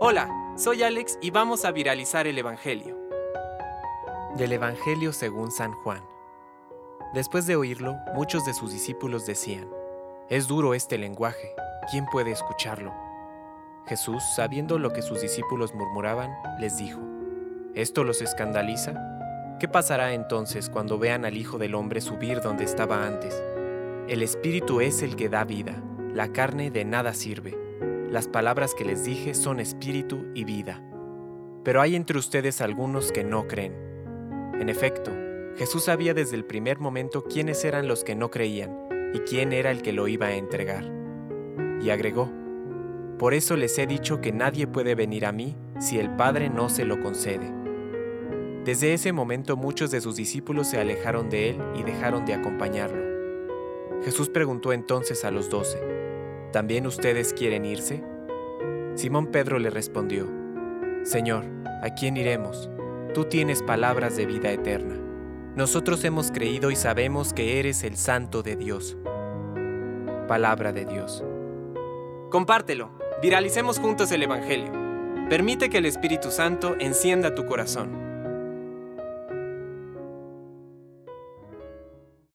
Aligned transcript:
Hola, 0.00 0.28
soy 0.56 0.82
Alex 0.82 1.18
y 1.20 1.30
vamos 1.30 1.64
a 1.64 1.72
viralizar 1.72 2.26
el 2.26 2.38
Evangelio. 2.38 2.98
Del 4.36 4.52
Evangelio 4.52 5.12
según 5.12 5.50
San 5.50 5.72
Juan. 5.72 6.02
Después 7.14 7.46
de 7.46 7.56
oírlo, 7.56 7.96
muchos 8.14 8.44
de 8.44 8.54
sus 8.54 8.72
discípulos 8.72 9.26
decían, 9.26 9.68
Es 10.28 10.48
duro 10.48 10.74
este 10.74 10.98
lenguaje, 10.98 11.54
¿quién 11.90 12.06
puede 12.06 12.30
escucharlo? 12.30 12.92
Jesús, 13.86 14.22
sabiendo 14.36 14.78
lo 14.78 14.92
que 14.92 15.02
sus 15.02 15.20
discípulos 15.20 15.74
murmuraban, 15.74 16.32
les 16.58 16.76
dijo, 16.76 17.00
¿Esto 17.74 18.04
los 18.04 18.22
escandaliza? 18.22 18.94
¿Qué 19.58 19.68
pasará 19.68 20.14
entonces 20.14 20.70
cuando 20.70 20.98
vean 20.98 21.24
al 21.24 21.36
Hijo 21.36 21.58
del 21.58 21.74
Hombre 21.74 22.00
subir 22.00 22.40
donde 22.40 22.64
estaba 22.64 23.06
antes? 23.06 23.42
El 24.08 24.22
Espíritu 24.22 24.80
es 24.80 25.02
el 25.02 25.16
que 25.16 25.28
da 25.28 25.44
vida, 25.44 25.74
la 26.14 26.32
carne 26.32 26.70
de 26.70 26.84
nada 26.84 27.14
sirve. 27.14 27.69
Las 28.10 28.26
palabras 28.26 28.74
que 28.74 28.84
les 28.84 29.04
dije 29.04 29.34
son 29.34 29.60
espíritu 29.60 30.26
y 30.34 30.42
vida. 30.42 30.82
Pero 31.62 31.80
hay 31.80 31.94
entre 31.94 32.18
ustedes 32.18 32.60
algunos 32.60 33.12
que 33.12 33.22
no 33.22 33.46
creen. 33.46 33.72
En 34.58 34.68
efecto, 34.68 35.12
Jesús 35.56 35.84
sabía 35.84 36.12
desde 36.12 36.34
el 36.34 36.44
primer 36.44 36.80
momento 36.80 37.22
quiénes 37.22 37.64
eran 37.64 37.86
los 37.86 38.02
que 38.02 38.16
no 38.16 38.28
creían 38.28 38.76
y 39.14 39.20
quién 39.20 39.52
era 39.52 39.70
el 39.70 39.82
que 39.82 39.92
lo 39.92 40.08
iba 40.08 40.26
a 40.26 40.34
entregar. 40.34 40.90
Y 41.80 41.90
agregó, 41.90 42.28
Por 43.16 43.32
eso 43.32 43.56
les 43.56 43.78
he 43.78 43.86
dicho 43.86 44.20
que 44.20 44.32
nadie 44.32 44.66
puede 44.66 44.96
venir 44.96 45.24
a 45.24 45.30
mí 45.30 45.56
si 45.78 46.00
el 46.00 46.10
Padre 46.16 46.50
no 46.50 46.68
se 46.68 46.84
lo 46.84 47.00
concede. 47.00 47.52
Desde 48.64 48.92
ese 48.92 49.12
momento 49.12 49.56
muchos 49.56 49.92
de 49.92 50.00
sus 50.00 50.16
discípulos 50.16 50.66
se 50.66 50.80
alejaron 50.80 51.30
de 51.30 51.50
él 51.50 51.58
y 51.76 51.84
dejaron 51.84 52.26
de 52.26 52.34
acompañarlo. 52.34 54.02
Jesús 54.02 54.28
preguntó 54.28 54.72
entonces 54.72 55.24
a 55.24 55.30
los 55.30 55.48
doce, 55.48 55.78
¿También 56.52 56.86
ustedes 56.86 57.32
quieren 57.32 57.64
irse? 57.64 58.02
Simón 58.96 59.28
Pedro 59.28 59.60
le 59.60 59.70
respondió, 59.70 60.28
Señor, 61.04 61.44
¿a 61.82 61.94
quién 61.94 62.16
iremos? 62.16 62.68
Tú 63.14 63.24
tienes 63.24 63.62
palabras 63.62 64.16
de 64.16 64.26
vida 64.26 64.50
eterna. 64.50 64.96
Nosotros 65.54 66.04
hemos 66.04 66.32
creído 66.32 66.72
y 66.72 66.76
sabemos 66.76 67.32
que 67.32 67.60
eres 67.60 67.84
el 67.84 67.96
Santo 67.96 68.42
de 68.42 68.56
Dios. 68.56 68.96
Palabra 70.26 70.72
de 70.72 70.86
Dios. 70.86 71.24
Compártelo, 72.30 72.90
viralicemos 73.22 73.78
juntos 73.78 74.10
el 74.10 74.24
Evangelio. 74.24 74.72
Permite 75.28 75.70
que 75.70 75.78
el 75.78 75.86
Espíritu 75.86 76.32
Santo 76.32 76.74
encienda 76.80 77.34
tu 77.34 77.46
corazón. 77.46 78.09